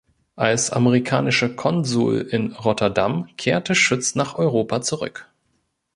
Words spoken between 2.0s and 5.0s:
in Rotterdam kehrte Schütz nach Europa